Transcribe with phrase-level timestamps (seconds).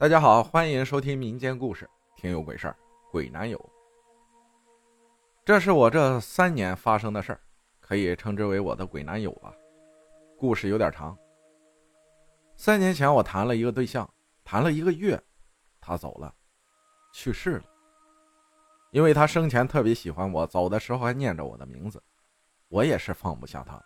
[0.00, 2.76] 大家好，欢迎收听民间故事，听有鬼事儿，
[3.10, 3.60] 鬼男友。
[5.44, 7.40] 这是我这三年发生的事儿，
[7.80, 9.52] 可以称之为我的鬼男友吧。
[10.38, 11.18] 故事有点长。
[12.54, 14.08] 三年前我谈了一个对象，
[14.44, 15.20] 谈了一个月，
[15.80, 16.32] 他走了，
[17.12, 17.64] 去世了。
[18.92, 22.00] 因为他生前特别喜欢我，走的时候还念着我的名字，
[22.68, 23.82] 我也是放不下他，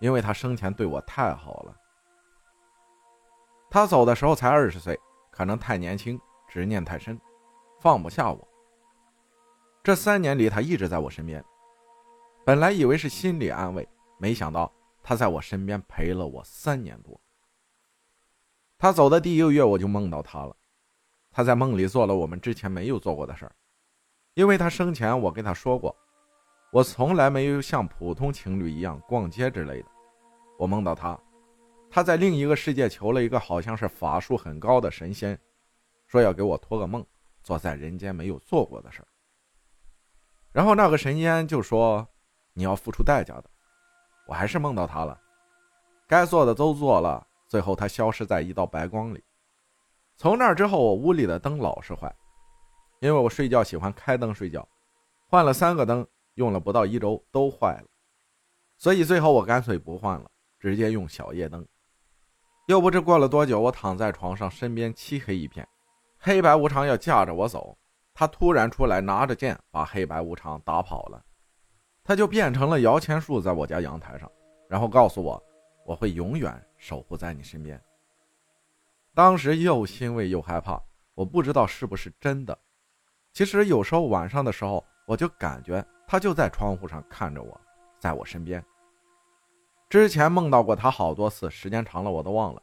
[0.00, 1.76] 因为他生前对我太好了。
[3.70, 4.98] 他走的时候才二十岁。
[5.36, 6.18] 可能太年轻，
[6.48, 7.20] 执念太深，
[7.78, 8.48] 放不下我。
[9.84, 11.44] 这三年里，他一直在我身边。
[12.42, 13.86] 本来以为是心理安慰，
[14.18, 17.20] 没想到他在我身边陪了我三年多。
[18.78, 20.56] 他走的第一个月，我就梦到他了。
[21.30, 23.52] 他在梦里做了我们之前没有做过的事儿，
[24.32, 25.94] 因为他生前我跟他说过，
[26.72, 29.88] 我从来没有像普通情侣一样逛街之类的。
[30.58, 31.18] 我梦到他。
[31.90, 35.38] 他在另一个世界求了一个好像是法术很高的神仙，
[36.06, 37.04] 说要给我托个梦，
[37.42, 39.08] 做在人间没有做过的事儿。
[40.52, 42.06] 然后那个神仙就说
[42.52, 43.50] ：“你要付出代价的。”
[44.26, 45.18] 我还是梦到他了，
[46.08, 49.22] 该做的都做了，最后他消失在一道白光里。
[50.16, 52.12] 从那之后，我屋里的灯老是坏，
[53.00, 54.68] 因为我睡觉喜欢开灯睡觉，
[55.28, 57.88] 换了三个灯，用了不到一周都坏了，
[58.76, 60.28] 所以最后我干脆不换了，
[60.58, 61.64] 直接用小夜灯。
[62.66, 65.66] 又不知过了多久，我躺在床上，身边漆黑一片，
[66.18, 67.76] 黑白无常要架着我走。
[68.12, 71.22] 他突然出来，拿着剑把黑白无常打跑了。
[72.02, 74.30] 他就变成了摇钱树，在我家阳台上，
[74.68, 75.40] 然后告诉我，
[75.84, 77.80] 我会永远守护在你身边。
[79.14, 80.82] 当时又欣慰又害怕，
[81.14, 82.58] 我不知道是不是真的。
[83.32, 87.60] 其实有时候晚上的时候，我就感觉他就在窗户上看着我，
[88.00, 88.64] 在我身边。
[89.96, 92.62] 之前梦到过他好多次，时间长了我都忘了，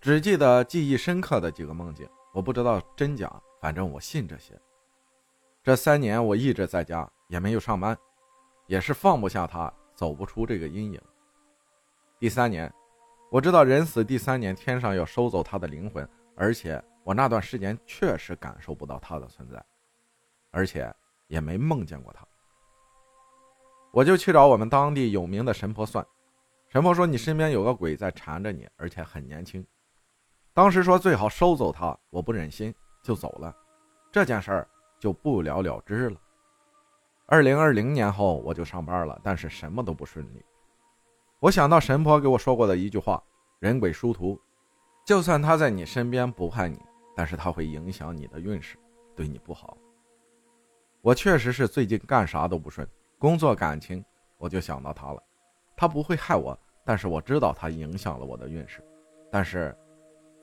[0.00, 2.08] 只记得记忆深刻的几个梦境。
[2.32, 4.58] 我不知道真假，反正我信这些。
[5.62, 7.94] 这三年我一直在家，也没有上班，
[8.66, 10.98] 也是放不下他，走不出这个阴影。
[12.18, 12.72] 第三年，
[13.30, 19.62] 我知道人死第三年，天上要收走他的灵魂，而且我那段时间确实感受不到他的存在，
[20.50, 20.90] 而且
[21.28, 22.26] 也没梦见过他。
[23.92, 26.02] 我就去找我们当地有名的神婆算。
[26.70, 29.66] 神婆说：“你身边有个鬼在缠着你，而且很年轻。”
[30.54, 32.72] 当时说最好收走他，我不忍心，
[33.02, 33.52] 就走了。
[34.12, 36.20] 这件事儿就不了了之了。
[37.26, 40.44] 二零二零年后我就上班了，但是什么都不顺利。
[41.40, 43.20] 我想到神婆给我说过的一句话
[43.58, 44.40] ：“人鬼殊途，
[45.04, 46.78] 就算他在你身边不害你，
[47.16, 48.76] 但是他会影响你的运势，
[49.16, 49.76] 对你不好。”
[51.02, 52.86] 我确实是最近干啥都不顺，
[53.18, 54.04] 工作、感情，
[54.38, 55.20] 我就想到他了。
[55.80, 56.54] 他不会害我，
[56.84, 58.84] 但是我知道他影响了我的运势。
[59.32, 59.74] 但是，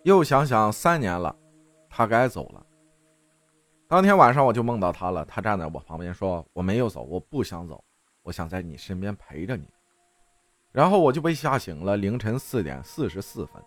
[0.01, 1.35] 又想想三年了，
[1.87, 2.65] 他该走了。
[3.87, 7.83] 当天晚上我就梦到他了，他站在我旁边说：“我没有走，我不想走，
[8.23, 9.69] 我想在你身边陪着你。”
[10.73, 13.63] 然后我就被吓醒了，凌晨四点四十四分，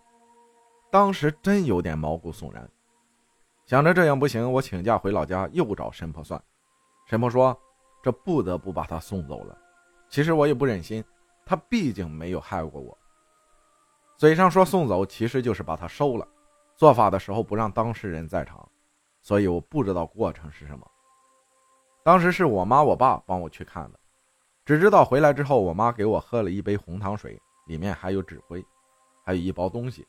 [0.91, 2.69] 当时真有点毛骨悚然。
[3.65, 6.43] 想着这样不行，我请假回老家又找神婆算。
[7.07, 7.57] 神婆说
[8.03, 9.57] ：“这不得不把他送走了。”
[10.11, 11.01] 其实我也不忍心。
[11.51, 12.97] 他毕竟没有害过我，
[14.15, 16.25] 嘴上说送走，其实就是把他收了。
[16.77, 18.65] 做法的时候不让当事人在场，
[19.21, 20.89] 所以我不知道过程是什么。
[22.05, 23.99] 当时是我妈我爸帮我去看的，
[24.63, 28.65] 只知道回来之后，我妈给我喝了一杯红糖水，里面还有纸灰，
[29.25, 30.07] 还有一包东西，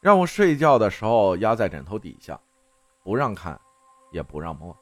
[0.00, 2.36] 让我睡觉的时候压在枕头底下，
[3.04, 3.56] 不让看，
[4.10, 4.76] 也不让摸。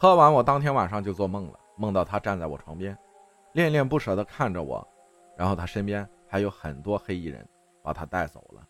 [0.00, 2.96] 喝完，我当天晚上就做梦了，梦到他站在我床边。
[3.52, 4.86] 恋恋不舍地看着我，
[5.36, 7.46] 然后他身边还有很多黑衣人，
[7.82, 8.66] 把他带走了。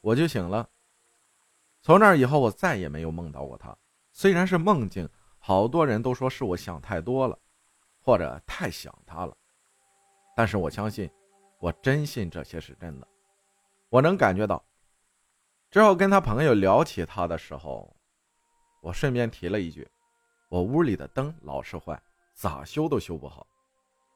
[0.00, 0.68] 我就醒了。
[1.80, 3.76] 从那以后，我再也没有梦到过他。
[4.12, 7.38] 虽然是梦境，好多人都说是我想太多了，
[8.00, 9.36] 或者太想他了。
[10.36, 11.10] 但是我相信，
[11.58, 13.08] 我真信这些是真的。
[13.88, 14.62] 我能感觉到。
[15.70, 17.96] 之后跟他朋友聊起他的时候，
[18.82, 19.88] 我顺便提了一句
[20.50, 22.00] ：“我屋里的灯老是坏，
[22.34, 23.46] 咋修都修不好。”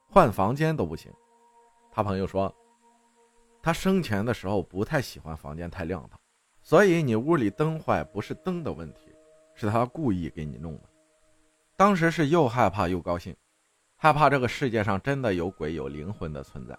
[0.08, 1.12] 换房间都不行，
[1.90, 2.54] 他朋友说，
[3.62, 6.18] 他生前的时候不太喜欢房间太亮堂，
[6.62, 9.12] 所以你屋里灯坏不是灯的问题，
[9.54, 10.88] 是他故意给你弄的。
[11.76, 13.36] 当时是又害怕又高兴，
[13.96, 16.74] 害怕这个世界上真的有鬼有灵魂的存在，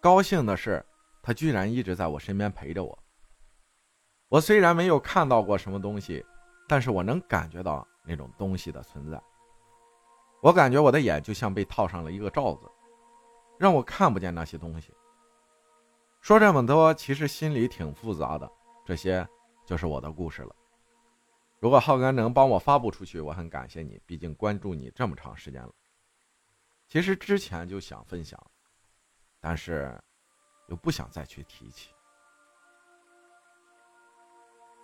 [0.00, 0.82] 高兴的是
[1.22, 2.98] 他居然一直在我身边陪着我。
[4.28, 6.24] 我虽然没有看到过什么东西，
[6.66, 9.20] 但是我能感觉到那种东西的存在。
[10.42, 12.68] 我感觉我的眼就像被套上了一个罩子，
[13.60, 14.92] 让我看不见那些东西。
[16.20, 18.50] 说这么多，其实心里挺复杂的。
[18.84, 19.24] 这些
[19.64, 20.52] 就是我的故事了。
[21.60, 25.72] 如果浩哥能帮我发布出去，我很感谢你，毕竟关注你这么长时间了。
[26.88, 28.36] 其实之前就想分享，
[29.40, 29.96] 但是
[30.66, 31.90] 又不想再去提起。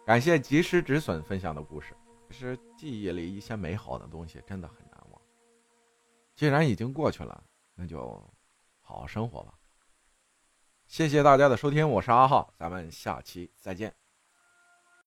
[0.07, 1.97] 感谢及时止损分享的故事。
[2.31, 4.88] 其实记忆里一些美好的东西真的很。
[6.39, 7.43] 既然已经过去了，
[7.75, 8.01] 那就
[8.81, 9.59] 好好生活吧。
[10.87, 13.98] 谢谢大家的收听，我是阿浩，咱们下期再见。